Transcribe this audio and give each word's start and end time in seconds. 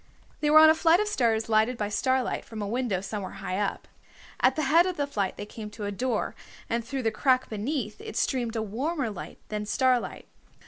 They 0.39 0.49
were 0.49 0.57
on 0.57 0.71
a 0.71 0.73
flight 0.73 0.99
of 0.99 1.07
stairs 1.07 1.47
lighted 1.47 1.77
by 1.77 1.89
starlight 1.89 2.43
from 2.43 2.59
a 2.59 2.67
window 2.67 3.01
somewhere 3.01 3.33
high 3.33 3.59
up. 3.59 3.87
At 4.39 4.55
the 4.55 4.63
head 4.63 4.87
of 4.87 4.97
the 4.97 5.05
flight 5.05 5.37
they 5.37 5.45
came 5.45 5.69
to 5.69 5.85
a 5.85 5.91
door, 5.91 6.33
and 6.67 6.83
through 6.83 7.03
the 7.03 7.11
crack 7.11 7.49
beneath 7.49 8.01
it 8.01 8.17
streamed 8.17 8.55
a 8.55 8.63
warmer 8.63 9.11
light 9.11 9.37
than 9.49 9.67
starlight. 9.67 10.27